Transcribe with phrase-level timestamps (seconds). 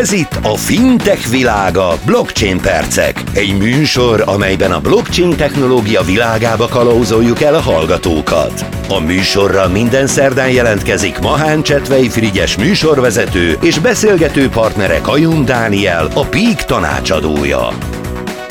[0.00, 3.22] Ez itt a Fintech világa Blockchain Percek.
[3.32, 8.66] Egy műsor, amelyben a blockchain technológia világába kalauzoljuk el a hallgatókat.
[8.88, 16.26] A műsorra minden szerdán jelentkezik Mahán Csetvei Frigyes műsorvezető és beszélgető partnere Kajun Dániel, a
[16.26, 17.68] Peak tanácsadója.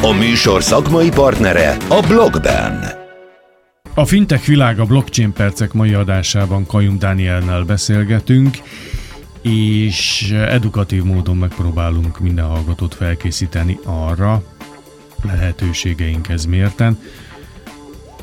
[0.01, 2.99] A műsor szakmai partnere a Blockben.
[3.93, 8.57] A Fintech világa Blockchain Percek mai adásában Kajum Dánielnel beszélgetünk,
[9.41, 14.43] és edukatív módon megpróbálunk minden hallgatót felkészíteni arra,
[15.23, 16.97] lehetőségeinkhez mérten,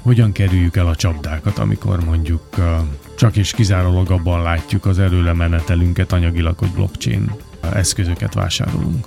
[0.02, 2.42] hogyan kerüljük el a csapdákat, amikor mondjuk
[3.16, 9.06] csak és kizárólag abban látjuk az előlemenetelünket anyagilag, hogy blockchain eszközöket vásárolunk.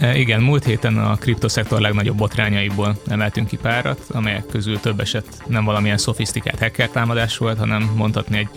[0.00, 5.26] E, igen, múlt héten a kriptoszektor legnagyobb botrányaiból emeltünk ki párat, amelyek közül több eset
[5.46, 8.48] nem valamilyen szofisztikált hacker támadás volt, hanem mondhatni egy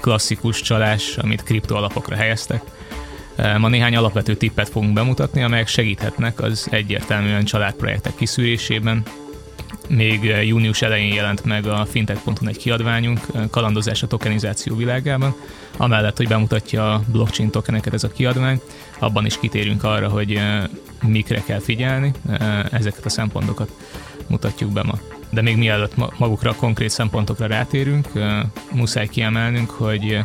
[0.00, 2.62] klasszikus csalás, amit kriptoalapokra helyeztek.
[3.36, 9.02] E, ma néhány alapvető tippet fogunk bemutatni, amelyek segíthetnek az egyértelműen családprojektek kiszűrésében,
[9.90, 15.34] még június elején jelent meg a fintech.hu egy kiadványunk, kalandozás a tokenizáció világában,
[15.76, 18.60] amellett, hogy bemutatja a blockchain tokeneket ez a kiadvány,
[18.98, 20.40] abban is kitérünk arra, hogy
[21.06, 22.12] mikre kell figyelni,
[22.70, 23.70] ezeket a szempontokat
[24.26, 24.98] mutatjuk be ma.
[25.30, 28.08] De még mielőtt magukra a konkrét szempontokra rátérünk,
[28.72, 30.18] muszáj kiemelnünk, hogy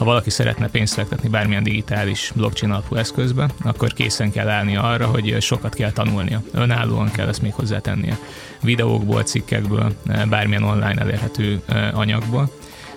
[0.00, 5.06] ha valaki szeretne pénzt fektetni bármilyen digitális blockchain alapú eszközbe, akkor készen kell állni arra,
[5.06, 6.42] hogy sokat kell tanulnia.
[6.52, 8.18] Önállóan kell ezt még hozzátennie.
[8.62, 9.92] Videókból, cikkekből,
[10.28, 11.62] bármilyen online elérhető
[11.92, 12.50] anyagból.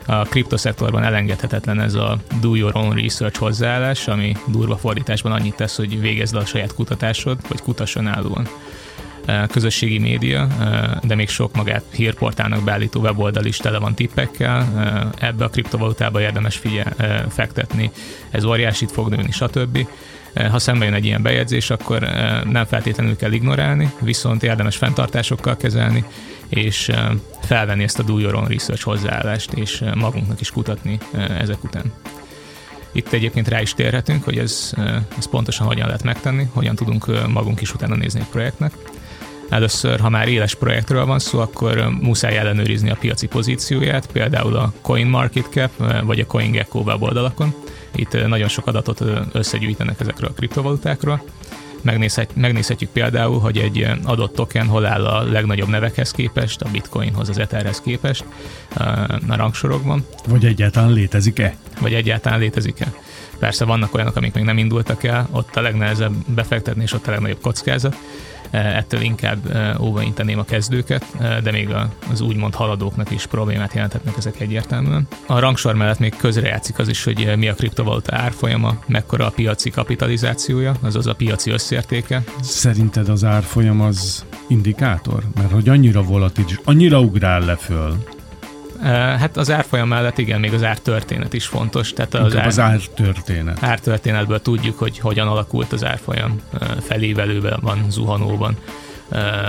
[0.05, 5.77] A kriptoszektorban elengedhetetlen ez a do your own research hozzáállás, ami durva fordításban annyit tesz,
[5.77, 8.47] hogy végezd a saját kutatásod, vagy kutass önállóan
[9.51, 10.47] közösségi média,
[11.03, 14.67] de még sok magát hírportálnak beállító weboldal is tele van tippekkel.
[15.19, 16.95] Ebbe a kriptovalutába érdemes figyel,
[17.29, 17.91] fektetni,
[18.29, 19.87] ez óriásit fog nőni, stb.
[20.49, 21.99] Ha szembe jön egy ilyen bejegyzés, akkor
[22.49, 26.03] nem feltétlenül kell ignorálni, viszont érdemes fenntartásokkal kezelni,
[26.49, 26.91] és
[27.41, 30.97] felvenni ezt a do your own research hozzáállást, és magunknak is kutatni
[31.39, 31.93] ezek után.
[32.91, 34.73] Itt egyébként rá is térhetünk, hogy ez,
[35.17, 38.73] ez pontosan hogyan lehet megtenni, hogyan tudunk magunk is utána nézni egy projektnek.
[39.53, 44.73] Először, ha már éles projektről van szó, akkor muszáj ellenőrizni a piaci pozícióját, például a
[44.81, 45.71] CoinMarketCap
[46.03, 47.53] vagy a CoinGecko weboldalakon.
[47.95, 51.23] Itt nagyon sok adatot összegyűjtenek ezekről a kriptovalutákról.
[51.81, 57.29] Megnézhet, megnézhetjük például, hogy egy adott token hol áll a legnagyobb nevekhez képest, a bitcoinhoz,
[57.29, 58.25] az etherhez képest
[59.27, 60.05] a rangsorokban.
[60.27, 61.55] Vagy egyáltalán létezik-e?
[61.79, 62.93] Vagy egyáltalán létezik-e.
[63.39, 67.11] Persze vannak olyanok, amik még nem indultak el, ott a legnehezebb befektetni, és ott a
[67.11, 67.97] legnagyobb kockázat
[68.53, 69.37] ettől inkább
[69.81, 71.05] óvainteném a kezdőket,
[71.43, 71.69] de még
[72.11, 75.07] az úgymond haladóknak is problémát jelenthetnek ezek egyértelműen.
[75.27, 79.69] A rangsor mellett még közrejátszik az is, hogy mi a kriptovaluta árfolyama, mekkora a piaci
[79.69, 82.23] kapitalizációja, azaz a piaci összértéke.
[82.41, 85.23] Szerinted az árfolyam az indikátor?
[85.35, 88.03] Mert hogy annyira volatilis, annyira ugrál le föl,
[88.91, 91.93] Hát az árfolyam mellett igen, még az ártörténet is fontos.
[91.93, 93.63] Tehát az, ár, az ártörténet.
[93.63, 96.41] Ártörténetből tudjuk, hogy hogyan alakult az árfolyam
[96.81, 98.57] felévelőben van, zuhanóban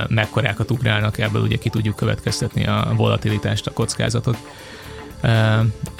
[0.08, 4.36] mekkorákat ugrálnak, ebből ugye ki tudjuk következtetni a volatilitást, a kockázatot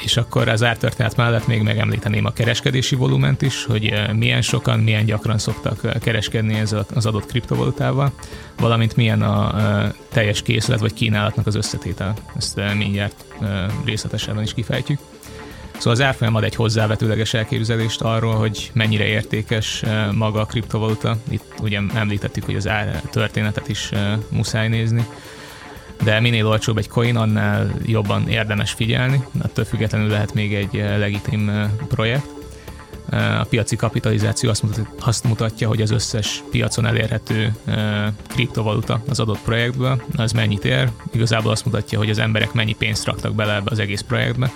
[0.03, 5.05] és akkor az ártörténet mellett még megemlíteném a kereskedési volument is, hogy milyen sokan, milyen
[5.05, 8.13] gyakran szoktak kereskedni ezzel az adott kriptovalutával,
[8.57, 9.55] valamint milyen a
[10.09, 12.15] teljes készlet vagy kínálatnak az összetétel.
[12.37, 13.25] Ezt mindjárt
[13.85, 14.99] részletesebben is kifejtjük.
[15.75, 19.83] Szóval az árfolyam ad egy hozzávetőleges elképzelést arról, hogy mennyire értékes
[20.13, 21.17] maga a kriptovaluta.
[21.31, 23.91] Itt ugye említettük, hogy az ár történetet is
[24.29, 25.07] muszáj nézni
[26.05, 30.99] de minél olcsóbb egy coin, annál jobban érdemes figyelni, attól függetlenül lehet még egy eh,
[30.99, 32.27] legitim eh, projekt.
[33.09, 34.53] Eh, a piaci kapitalizáció
[35.01, 37.55] azt mutatja, hogy az összes piacon elérhető
[38.27, 40.91] kriptovaluta az adott projektből, az mennyit ér.
[41.13, 44.53] Igazából azt mutatja, hogy az emberek mennyi pénzt raktak bele ebbe az egész projektbe,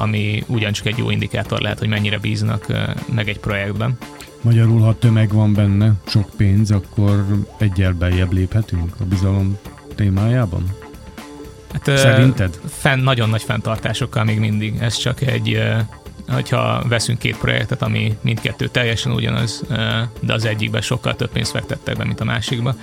[0.00, 2.66] ami ugyancsak egy jó indikátor lehet, hogy mennyire bíznak
[3.14, 3.98] meg egy projektben.
[4.40, 7.26] Magyarul, ha tömeg van benne, sok pénz, akkor
[7.58, 9.58] egyel beljebb léphetünk a bizalom
[9.96, 10.76] témájában?
[11.72, 12.60] Hát, Szerinted?
[12.68, 14.76] Fenn, nagyon nagy fenntartásokkal még mindig.
[14.80, 15.62] Ez csak egy,
[16.28, 19.64] hogyha veszünk két projektet, ami mindkettő teljesen ugyanaz,
[20.20, 22.74] de az egyikben sokkal több pénzt fektettek be, mint a másikba,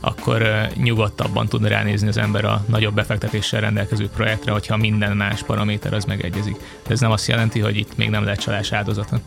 [0.00, 5.94] akkor nyugodtabban tud ránézni az ember a nagyobb befektetéssel rendelkező projektre, hogyha minden más paraméter
[5.94, 6.56] az megegyezik.
[6.86, 9.20] De ez nem azt jelenti, hogy itt még nem lehet csalás áldozata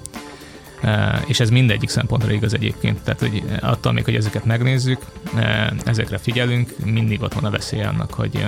[1.25, 4.99] és ez mindegyik szempontra igaz egyébként, tehát hogy attól még, hogy ezeket megnézzük,
[5.85, 8.45] ezekre figyelünk, mindig ott van a veszély annak, hogy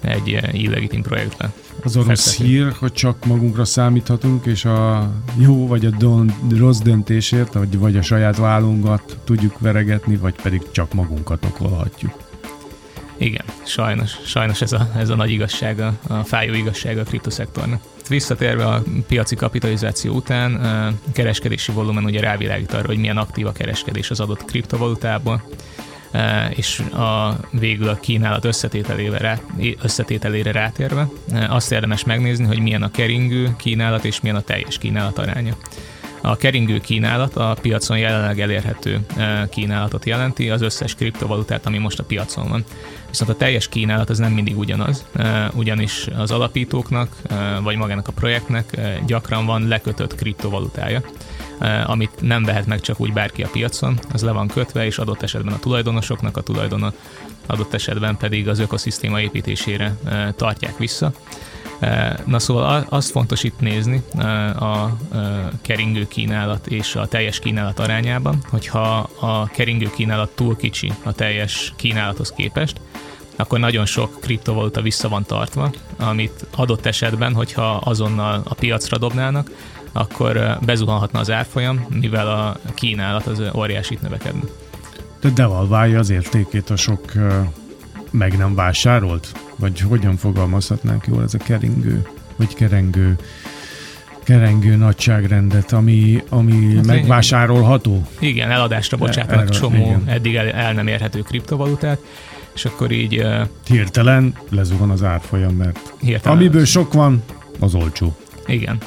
[0.00, 1.52] egy illegitim projektbe.
[1.84, 6.78] Az a rossz hír, hogy csak magunkra számíthatunk, és a jó vagy a don, rossz
[6.78, 12.24] döntésért, vagy, vagy a saját vállunkat tudjuk veregetni, vagy pedig csak magunkat okolhatjuk.
[13.16, 17.82] Igen, sajnos, sajnos ez a, ez a nagy igazsága, a fájó igazsága a kriptoszektornak.
[18.08, 23.52] Visszatérve a piaci kapitalizáció után, a kereskedési volumen ugye rávilágít arra, hogy milyen aktív a
[23.52, 25.42] kereskedés az adott kriptovalutából,
[26.50, 29.38] és a, végül a kínálat összetételére, rá,
[29.82, 31.08] összetételére rátérve
[31.48, 35.56] azt érdemes megnézni, hogy milyen a keringő kínálat és milyen a teljes kínálat aránya.
[36.26, 39.06] A keringő kínálat a piacon jelenleg elérhető
[39.50, 42.64] kínálatot jelenti, az összes kriptovalutát, ami most a piacon van.
[43.08, 45.04] Viszont a teljes kínálat az nem mindig ugyanaz,
[45.54, 47.16] ugyanis az alapítóknak,
[47.62, 51.02] vagy magának a projektnek gyakran van lekötött kriptovalutája
[51.84, 55.22] amit nem vehet meg csak úgy bárki a piacon, az le van kötve, és adott
[55.22, 56.92] esetben a tulajdonosoknak, a tulajdona
[57.46, 59.96] adott esetben pedig az ökoszisztéma építésére
[60.36, 61.12] tartják vissza.
[62.24, 64.02] Na szóval azt fontos itt nézni
[64.58, 64.96] a
[65.62, 71.72] keringő kínálat és a teljes kínálat arányában, hogyha a keringő kínálat túl kicsi a teljes
[71.76, 72.80] kínálathoz képest,
[73.36, 79.50] akkor nagyon sok kriptovaluta vissza van tartva, amit adott esetben, hogyha azonnal a piacra dobnának,
[79.92, 84.44] akkor bezuhanhatna az árfolyam, mivel a kínálat az óriásit növekedne.
[85.20, 87.12] De devalválja az értékét a sok
[88.16, 89.32] meg nem vásárolt?
[89.56, 93.16] Vagy hogyan fogalmazhatnánk jól ez a keringő, vagy kerengő
[94.24, 98.06] kerengő nagyságrendet, ami, ami hát megvásárolható?
[98.18, 100.02] Igen, eladásra bocsátanak csomó igen.
[100.06, 101.98] eddig el, el nem érhető kriptovalutát,
[102.54, 103.18] és akkor így...
[103.18, 106.68] Uh, hirtelen lezuhan az árfolyam, mert hirtelen amiből az...
[106.68, 107.22] sok van,
[107.60, 108.16] az olcsó.
[108.46, 108.78] Igen.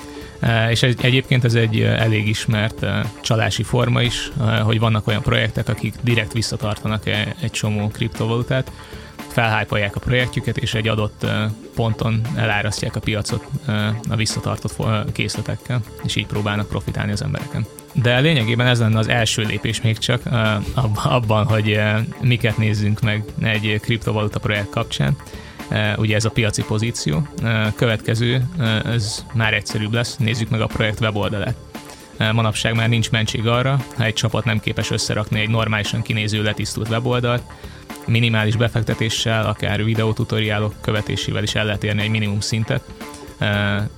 [0.70, 2.86] És egyébként ez egy elég ismert
[3.22, 4.32] csalási forma is,
[4.64, 7.06] hogy vannak olyan projektek, akik direkt visszatartanak
[7.42, 8.72] egy csomó kriptovalutát,
[9.30, 11.26] felhájpolják a projektjüket, és egy adott
[11.76, 13.48] ponton elárasztják a piacot
[14.10, 17.66] a visszatartott készletekkel, és így próbálnak profitálni az embereken.
[17.94, 20.22] De lényegében ez lenne az első lépés még csak
[21.04, 21.80] abban, hogy
[22.22, 25.16] miket nézzünk meg egy kriptovaluta projekt kapcsán.
[25.98, 27.28] Ugye ez a piaci pozíció.
[27.76, 28.46] Következő,
[28.86, 31.56] ez már egyszerűbb lesz, nézzük meg a projekt weboldalát.
[32.34, 36.90] Manapság már nincs mentség arra, ha egy csapat nem képes összerakni egy normálisan kinéző letisztult
[36.90, 37.44] weboldalt,
[38.06, 42.82] minimális befektetéssel, akár videótutoriálok követésével is el lehet érni egy minimum szintet.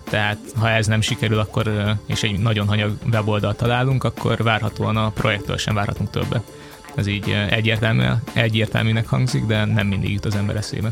[0.09, 5.09] Tehát ha ez nem sikerül, akkor és egy nagyon hanyag weboldalt találunk, akkor várhatóan a
[5.09, 6.51] projektől sem várhatunk többet.
[6.95, 8.03] Ez így egyértelmű,
[8.33, 10.91] egyértelműnek hangzik, de nem mindig jut az ember eszébe.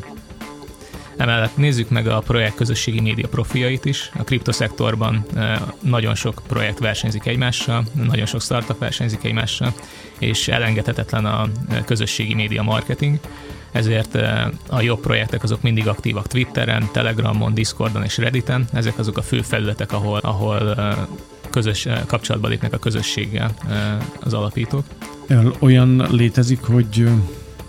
[1.20, 4.12] Emellett nézzük meg a projekt közösségi média profiait is.
[4.20, 5.26] A kriptoszektorban
[5.82, 9.74] nagyon sok projekt versenyzik egymással, nagyon sok startup versenyzik egymással,
[10.20, 11.50] és elengedhetetlen a
[11.86, 13.20] közösségi média marketing
[13.72, 14.16] ezért
[14.70, 18.66] a jobb projektek azok mindig aktívak Twitteren, Telegramon, Discordon és Redditen.
[18.74, 20.76] Ezek azok a fő felületek, ahol, ahol
[21.50, 23.54] közös kapcsolatba lépnek a közösséggel
[24.20, 24.84] az alapítók.
[25.60, 27.08] Olyan létezik, hogy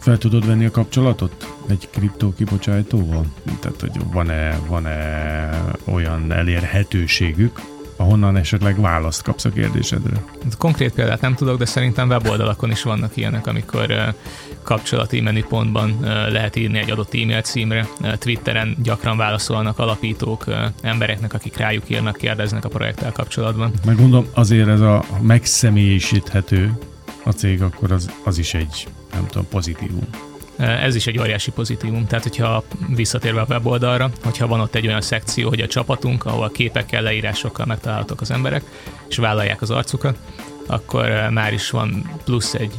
[0.01, 3.25] fel tudod venni a kapcsolatot egy kriptó kibocsájtóval?
[3.61, 5.51] Tehát, hogy van-e, van-e
[5.85, 7.61] olyan elérhetőségük,
[7.97, 10.25] ahonnan esetleg választ kapsz a kérdésedre?
[10.59, 14.15] Konkrét példát nem tudok, de szerintem weboldalakon is vannak ilyenek, amikor
[14.63, 15.99] kapcsolati menüpontban
[16.29, 17.89] lehet írni egy adott e-mail címre.
[18.19, 20.45] Twitteren gyakran válaszolnak alapítók
[20.83, 23.73] embereknek, akik rájuk írnak, kérdeznek a projekttel kapcsolatban.
[23.85, 26.79] Meg gondolom, azért ez a megszemélyisíthető
[27.25, 28.89] a cég, akkor az, az is egy
[29.21, 30.09] nem tudom, pozitívum.
[30.57, 32.07] Ez is egy óriási pozitívum.
[32.07, 36.51] Tehát, hogyha visszatérve a weboldalra, hogyha van ott egy olyan szekció, hogy a csapatunk, ahol
[36.51, 38.63] képekkel, leírásokkal megtalálhatók az emberek,
[39.09, 40.19] és vállalják az arcukat,
[40.67, 42.73] akkor már is van plusz egy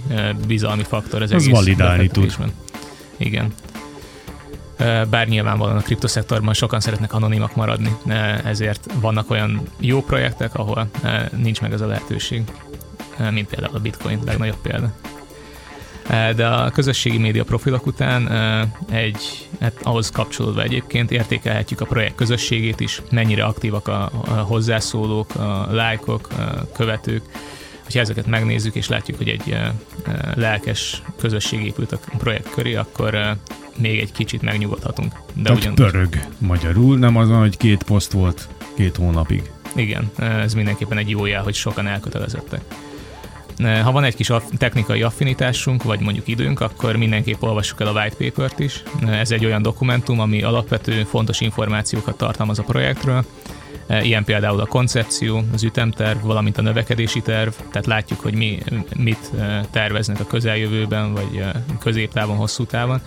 [0.48, 2.36] bizalmi faktor az, az egész validálni tud.
[3.17, 3.53] Igen.
[5.10, 7.95] Bár nyilvánvalóan a kriptoszektorban sokan szeretnek anonimak maradni,
[8.45, 10.89] ezért vannak olyan jó projektek, ahol
[11.38, 12.43] nincs meg ez a lehetőség,
[13.31, 14.91] mint például a Bitcoin legnagyobb példa.
[16.12, 21.86] Eh, de a közösségi média profilok után eh, egy, hát ahhoz kapcsolódva egyébként értékelhetjük a
[21.86, 27.24] projekt közösségét is, mennyire aktívak a, a hozzászólók, a lájkok, a követők,
[27.84, 29.72] hogyha ezeket megnézzük és látjuk, hogy egy eh,
[30.36, 33.38] lelkes közösség épült a projekt köré, akkor
[33.77, 35.13] még egy kicsit megnyugodhatunk.
[35.34, 35.77] De Tehát ugyanúgy...
[35.77, 39.51] pörög magyarul, nem azon, hogy két poszt volt két hónapig.
[39.75, 42.62] Igen, ez mindenképpen egy jó jel, hogy sokan elkötelezettek.
[43.84, 48.15] Ha van egy kis technikai affinitásunk, vagy mondjuk időnk, akkor mindenképp olvassuk el a white
[48.15, 48.84] papert is.
[49.06, 53.25] Ez egy olyan dokumentum, ami alapvető fontos információkat tartalmaz a projektről,
[54.01, 58.60] Ilyen például a koncepció, az ütemterv, valamint a növekedési terv, tehát látjuk, hogy mi
[58.96, 59.32] mit
[59.72, 61.44] terveznek a közeljövőben, vagy
[61.80, 63.01] középtávon, hosszú távon.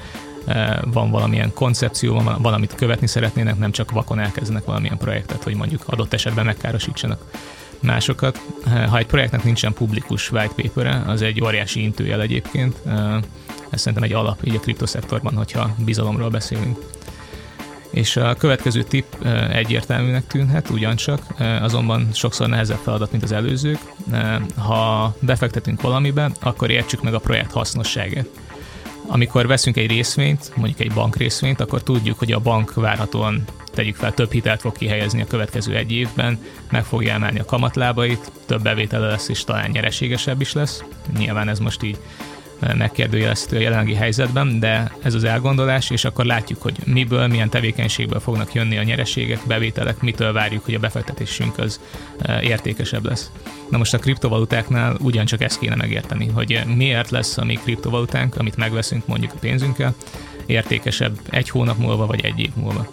[0.84, 5.82] van valamilyen koncepció, van valamit követni szeretnének, nem csak vakon elkezdenek valamilyen projektet, hogy mondjuk
[5.86, 7.24] adott esetben megkárosítsanak
[7.84, 8.40] másokat.
[8.88, 12.76] Ha egy projektnek nincsen publikus white paper az egy óriási intőjel egyébként.
[13.70, 16.78] Ez szerintem egy alap így a kriptoszektorban, hogyha bizalomról beszélünk.
[17.90, 19.12] És a következő tipp
[19.50, 21.20] egyértelműnek tűnhet, ugyancsak,
[21.60, 23.78] azonban sokszor nehezebb feladat, mint az előzők.
[24.56, 28.26] Ha befektetünk valamibe, akkor értsük meg a projekt hasznosságát.
[29.06, 33.96] Amikor veszünk egy részvényt, mondjuk egy bank részvényt, akkor tudjuk, hogy a bank várhatóan tegyük
[33.96, 36.38] fel, több hitelt fog kihelyezni a következő egy évben,
[36.70, 40.84] meg fogja emelni a kamatlábait, több bevétele lesz, és talán nyereségesebb is lesz.
[41.18, 41.98] Nyilván ez most így
[42.76, 48.20] megkérdőjelezhető a jelenlegi helyzetben, de ez az elgondolás, és akkor látjuk, hogy miből, milyen tevékenységből
[48.20, 51.80] fognak jönni a nyereségek, bevételek, mitől várjuk, hogy a befektetésünk az
[52.18, 53.30] e, értékesebb lesz.
[53.70, 58.56] Na most a kriptovalutáknál ugyancsak ezt kéne megérteni, hogy miért lesz a mi kriptovalutánk, amit
[58.56, 59.94] megveszünk mondjuk a pénzünkkel,
[60.46, 62.86] értékesebb egy hónap múlva vagy egy év múlva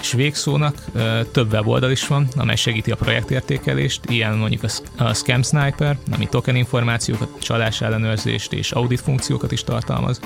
[0.00, 0.84] és végszónak
[1.32, 4.62] több weboldal is van, amely segíti a projektértékelést, ilyen mondjuk
[4.96, 10.20] a Scam Sniper, ami token információkat, csalás ellenőrzést és audit funkciókat is tartalmaz,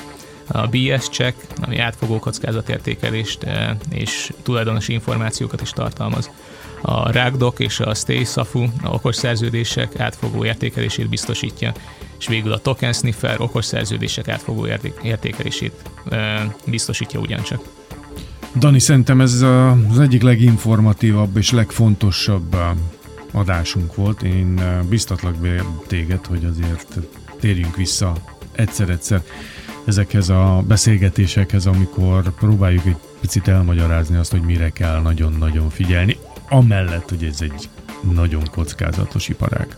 [0.52, 3.46] a BS Check, ami átfogó kockázatértékelést
[3.90, 6.30] és tulajdonosi információkat is tartalmaz.
[6.82, 11.72] A Ragdoc és a Stay Safu a okos szerződések átfogó értékelését biztosítja,
[12.18, 14.66] és végül a Token Sniffer okos szerződések átfogó
[15.02, 15.90] értékelését
[16.66, 17.79] biztosítja ugyancsak.
[18.56, 19.44] Dani, szerintem ez
[19.88, 22.56] az egyik leginformatívabb és legfontosabb
[23.30, 24.22] adásunk volt.
[24.22, 26.98] Én biztatlak be téged, hogy azért
[27.40, 28.12] térjünk vissza
[28.52, 29.22] egyszer-egyszer
[29.84, 36.16] ezekhez a beszélgetésekhez, amikor próbáljuk egy picit elmagyarázni azt, hogy mire kell nagyon-nagyon figyelni,
[36.48, 37.68] amellett, hogy ez egy
[38.12, 39.76] nagyon kockázatos iparág.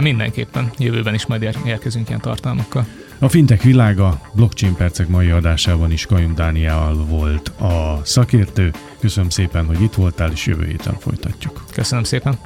[0.00, 0.70] Mindenképpen.
[0.78, 2.86] Jövőben is majd érkezünk ilyen tartalmakkal.
[3.18, 8.70] A fintek világa blockchain percek mai adásában is Kajum Dániel volt a szakértő.
[9.00, 11.64] Köszönöm szépen, hogy itt voltál, és jövő héten folytatjuk.
[11.72, 12.38] Köszönöm szépen.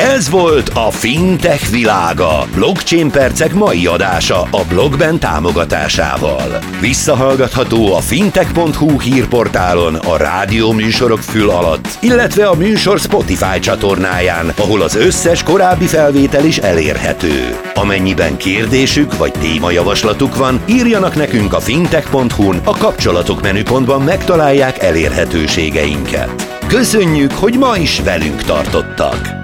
[0.00, 2.46] Ez volt a Fintech világa.
[2.54, 6.58] Blockchain percek mai adása a blogben támogatásával.
[6.80, 14.82] Visszahallgatható a fintech.hu hírportálon, a rádió műsorok fül alatt, illetve a műsor Spotify csatornáján, ahol
[14.82, 17.58] az összes korábbi felvétel is elérhető.
[17.74, 26.58] Amennyiben kérdésük vagy témajavaslatuk van, írjanak nekünk a fintech.hu-n, a kapcsolatok menüpontban megtalálják elérhetőségeinket.
[26.66, 29.39] Köszönjük, hogy ma is velünk tartottak!